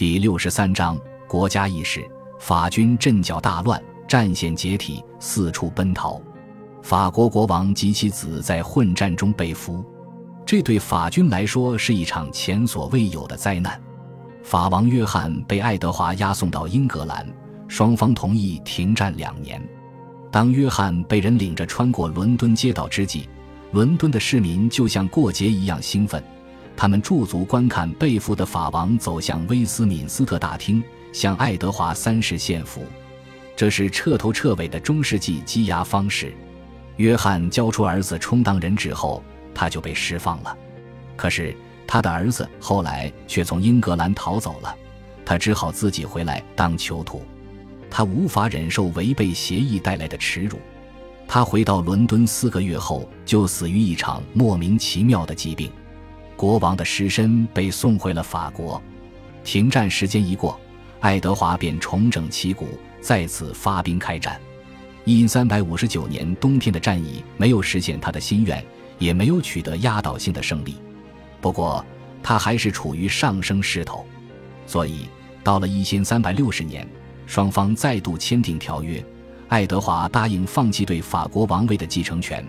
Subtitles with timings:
[0.00, 0.98] 第六十三章
[1.28, 2.02] 国家意识。
[2.38, 6.18] 法军阵脚大乱，战线解体，四处奔逃。
[6.80, 9.84] 法国国王及其子在混战中被俘，
[10.46, 13.78] 这对法军来说是一场前所未有的灾难。
[14.42, 17.28] 法王约翰被爱德华押送到英格兰，
[17.68, 19.62] 双方同意停战两年。
[20.32, 23.28] 当约翰被人领着穿过伦敦街道之际，
[23.72, 26.24] 伦敦的市民就像过节一样兴奋。
[26.80, 30.82] 他们驻足观看被俘的法王走向威斯敏斯特大厅，
[31.12, 32.86] 向爱德华三世献俘。
[33.54, 36.32] 这是彻头彻尾的中世纪羁押方式。
[36.96, 39.22] 约翰交出儿子充当人质后，
[39.54, 40.56] 他就被释放了。
[41.16, 41.54] 可是
[41.86, 44.74] 他的儿子后来却从英格兰逃走了，
[45.22, 47.22] 他只好自己回来当囚徒。
[47.90, 50.58] 他无法忍受违背协议带来的耻辱。
[51.28, 55.70] 他回到伦敦四个月后，就死于一场莫名其妙的疾病。
[56.40, 58.82] 国王的尸身被送回了法国。
[59.44, 60.58] 停战时间一过，
[61.00, 62.66] 爱德华便重整旗鼓，
[62.98, 64.40] 再次发兵开战。
[65.04, 68.64] 因三百五十九年冬天的战役没有实现他的心愿，
[68.98, 70.76] 也没有取得压倒性的胜利。
[71.42, 71.84] 不过，
[72.22, 74.06] 他还是处于上升势头，
[74.66, 75.10] 所以
[75.44, 76.88] 到了一千三百六十年，
[77.26, 79.04] 双方再度签订条约。
[79.48, 82.42] 爱德华答应放弃对法国王位的继承权，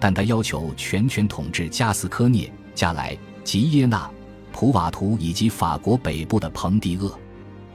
[0.00, 3.16] 但他要求全权统治加斯科涅、加莱。
[3.48, 4.10] 吉耶纳、
[4.52, 7.18] 普瓦图以及法国北部的蓬迪厄，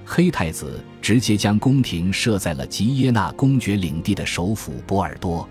[0.06, 5.50] 黑太子直接将宫廷设在了吉耶纳公爵领地的首府波尔多。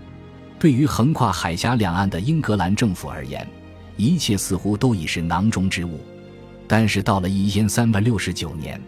[0.57, 3.45] 对于横跨海峡两岸的英格兰政府而言，
[3.97, 5.99] 一切似乎都已是囊中之物。
[6.69, 8.81] 但是到了一千三百六十九年，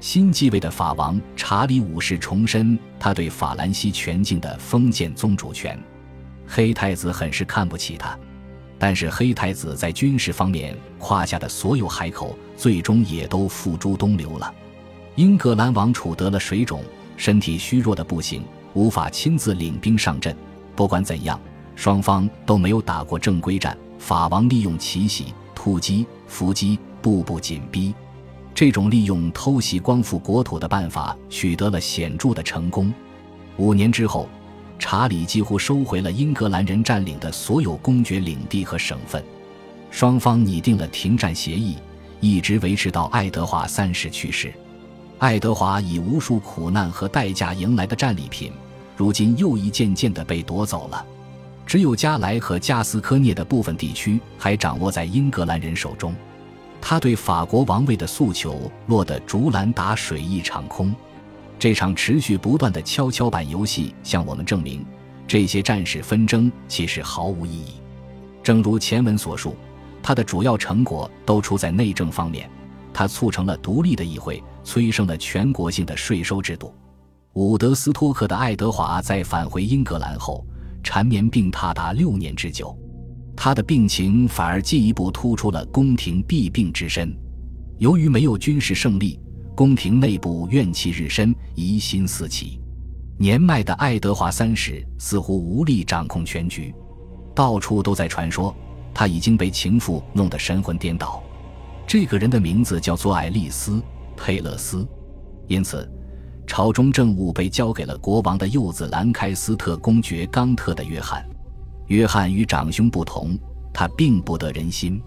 [0.00, 5.78] 新继位的法王查理五世重申他对法兰西全境的封建宗主权，
[6.46, 8.18] 黑太子很是看不起他。
[8.82, 14.52] 但是黑太子在军事方面夸下的所有海口，最终也都付诸东流了。
[15.14, 16.82] 英格兰王储得了水肿，
[17.16, 18.42] 身体虚弱的不行，
[18.74, 20.36] 无法亲自领兵上阵。
[20.74, 21.40] 不管怎样，
[21.76, 23.78] 双方都没有打过正规战。
[24.00, 27.94] 法王利用奇袭、突击、伏击，步步紧逼。
[28.52, 32.92] 这种利用偷袭光复国土的办法取得了显著的成功。
[33.58, 34.28] 五年之后。
[34.82, 39.22] 查理几乎收回了英格兰人占领的所有公爵领地和省份，
[39.92, 41.76] 双方拟定了停战协议，
[42.18, 44.52] 一直维持到爱德华三世去世。
[45.20, 48.50] 爱德华以无数苦难和代价迎来的战利品，
[48.96, 51.06] 如今又一件件的被夺走了。
[51.64, 56.12] 只有加莱和加斯科涅的部分地区还掌握在英格兰人手中。
[56.80, 60.92] 他对法国王位的诉求落得竹篮打水一场空。
[61.62, 64.84] 这场持续不断的跷跷板游戏向我们证明，
[65.28, 67.74] 这些战士纷争其实毫无意义。
[68.42, 69.54] 正如前文所述，
[70.02, 72.50] 他的主要成果都出在内政方面。
[72.92, 76.74] 他促成了独立的议会，催生了全国性的税收制度。
[77.34, 80.44] 伍德斯托克的爱德华在返回英格兰后，
[80.82, 82.76] 缠绵病榻达六年之久，
[83.36, 87.16] 他的病情反而进一步突出了宫廷弊病之深。
[87.78, 89.16] 由于没有军事胜利。
[89.54, 92.58] 宫廷内部怨气日深，疑心四起。
[93.18, 96.74] 年迈的爱德华三世似乎无力掌控全局，
[97.34, 98.54] 到处都在传说
[98.94, 101.22] 他已经被情妇弄得神魂颠倒。
[101.86, 103.72] 这个人的名字叫做爱丽丝·
[104.16, 104.86] 佩勒斯，
[105.46, 105.88] 因此，
[106.46, 111.24] 朝中政务被交给了国王的幼子兰开斯特公爵冈特的约翰。
[111.88, 113.38] 约翰与长兄不同，
[113.72, 115.00] 他并不得人心。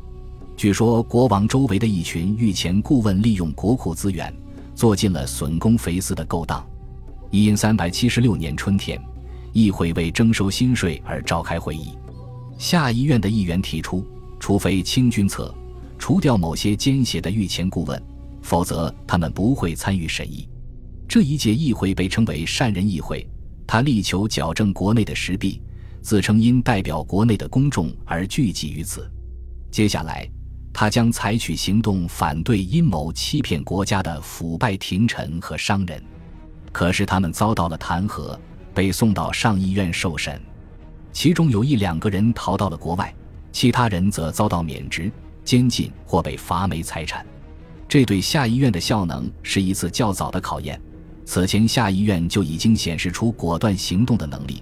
[0.58, 4.34] 据说国王周围的一群御前顾问利用国库资源，
[4.74, 6.66] 做尽了损公肥私的勾当。
[7.30, 9.02] 因三百七十六年春天，
[9.52, 11.90] 议会为征收新税而召开会议。
[12.58, 14.06] 下议院的议员提出，
[14.40, 15.54] 除非清君侧，
[16.00, 18.02] 除掉某些奸邪的御前顾问，
[18.42, 20.48] 否则他们不会参与审议。
[21.06, 23.28] 这一届议会被称为善人议会，
[23.68, 25.62] 他力求矫正国内的实弊，
[26.02, 29.12] 自称因代表国内的公众而聚集于此。
[29.70, 30.26] 接下来。
[30.78, 36.04] 他将采取行动反对阴谋欺骗国家的腐败廷臣和商人，
[36.74, 38.38] 可是他们遭到了弹劾，
[38.74, 40.38] 被送到上议院受审。
[41.14, 43.16] 其中有一两个人逃到了国外，
[43.54, 45.10] 其他人则遭到免职、
[45.46, 47.26] 监禁或被罚没财产。
[47.88, 50.78] 这对下议院的效能是一次较早的考验。
[51.24, 54.62] 此前下议院就已经显示出果断行动的能力，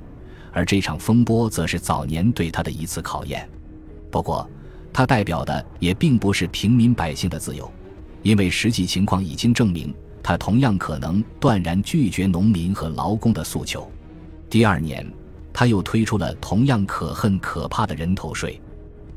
[0.51, 3.49] 而这场风波则是早年对他的一次考验。
[4.11, 4.47] 不过，
[4.93, 7.69] 他代表的也并不是平民百姓的自由，
[8.21, 13.91] 因为实际情况已经证明，他同样可能断然拒绝农民和劳工的诉求。
[14.49, 15.05] 第二年，
[15.51, 18.61] 他又推出了同样可恨可怕的人头税，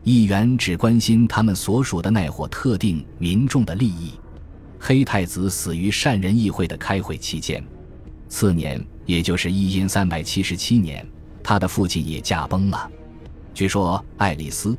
[0.03, 4.13] 议员只关心他们所属的那伙特定民众的利益。
[4.79, 7.63] 黑太子死于善人议会的开会期间。
[8.29, 11.07] 次年，也就是一因三百七十七年，
[11.43, 12.91] 他的父亲也驾崩了。
[13.53, 14.71] 据说，爱丽丝·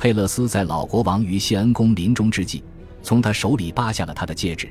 [0.00, 2.64] 佩勒斯在老国王与谢恩公临终之际，
[3.02, 4.66] 从他手里扒下了他的戒指，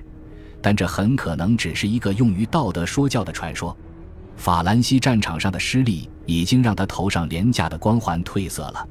[0.60, 3.78] 但这很可能只是一个用于道德说教的传说。
[4.38, 8.90] 法兰西战场上的失利已经让他头上廉价的光环褪色了，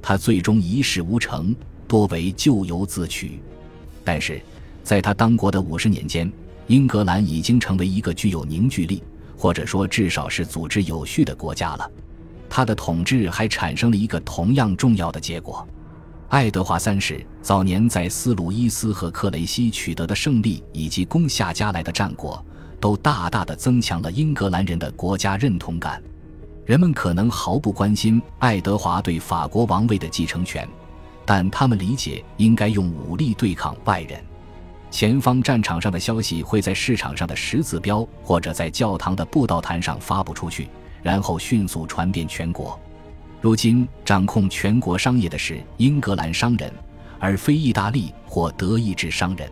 [0.00, 1.54] 他最终一事无成，
[1.86, 3.38] 多为咎由自取。
[4.02, 4.40] 但是，
[4.82, 6.32] 在他当国的五十年间，
[6.66, 9.02] 英格兰已经成为一个具有凝聚力，
[9.36, 11.90] 或者说至少是组织有序的国家了。
[12.48, 15.66] 他的统治还产生了一个同样重要的结果：
[16.28, 22.44] 爱德华三世早年在斯鲁伊斯和克雷西取得的胜利，以及攻下加来的战果。
[22.80, 26.02] 都大大的增强了英格兰人的国家认同感。
[26.66, 30.68] 人们可能毫不关心爱德华对法国王位的继承权，
[31.24, 34.22] 但他们理解应该用武力对抗外人。
[34.90, 40.68] 前方战场上的消息会在市场上的十字标或者在教堂的布道坛上发布出去，
[41.04, 42.76] 然后迅速传遍全国。
[43.40, 46.68] 如今掌控全国商业的是英格兰商人，
[47.20, 49.48] 而非意大利或德意志商人。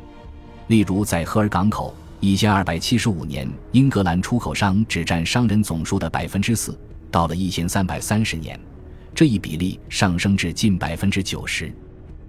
[0.66, 1.94] 例如在赫尔港口。
[2.24, 6.78] 一千二百七十五年，英格兰出口商只占商人总数的百分之四。
[7.10, 8.56] 到了一千三百三十年，
[9.12, 11.74] 这一比例上升至近百分之九十。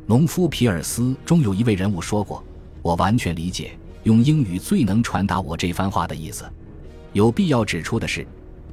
[0.07, 2.43] 农夫皮尔斯中有一位人物说过
[2.81, 6.43] ：“我完全理解用英语最能传达我这番话的意思。”
[7.13, 8.25] 有必要指出的是，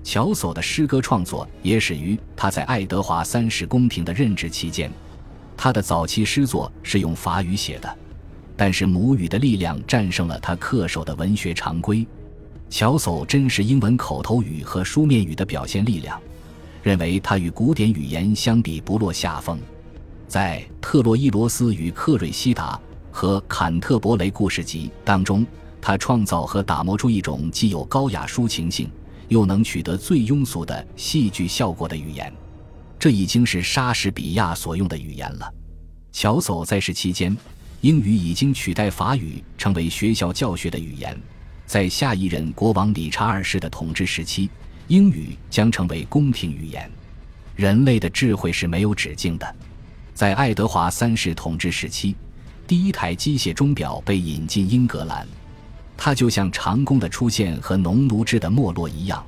[0.03, 4.91] 乔叟的诗歌创作也始于他在爱德华三世宫廷的任职期间。
[5.57, 7.99] 他的早期诗作是用法语写的。
[8.57, 12.07] 但是母语的力量战胜了他恪守的文学常规。
[12.69, 16.21] 乔叟珍视英文口头语和书面语的表现力量，
[16.83, 19.59] 认为他与古典语言相比不落下风。
[20.29, 22.75] 在《特洛伊罗斯与克瑞西达》
[23.11, 25.47] 和《坎特伯雷故事集》当中，
[25.81, 28.91] 他创造和打磨出一种既有高雅抒情性，
[29.31, 32.31] 又能取得最庸俗的戏剧效果的语言。
[32.99, 35.51] 这已经是莎士比亚所用的语言了。
[36.13, 37.35] 乔叟在世期间。
[37.83, 41.19] 英语已经取代法语成为学校教学的语言，
[41.65, 44.51] 在下一任国王理查二世的统治时期，
[44.89, 46.91] 英语将成为宫廷语言。
[47.57, 49.57] 人类的智慧是没有止境的。
[50.13, 52.15] 在爱德华三世统治时期，
[52.67, 55.27] 第一台机械钟表被引进英格兰，
[56.03, 59.23] 它就像长弓的出现和农奴制的没落一样，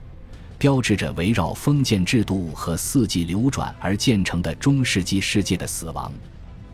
[0.56, 6.10] 标志着围绕封建制度和四季流转而建成的中世纪世界的死亡。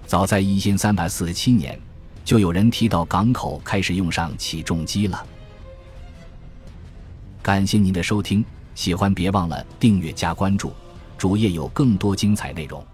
[0.06, 1.76] 早在一千三百四十七年，
[2.24, 5.26] 就有人提到港口开始用上起重机了。
[7.42, 8.44] 感谢您的收听，
[8.76, 10.72] 喜欢别忘了订阅加关注，
[11.18, 12.86] 主页有更多精彩内容。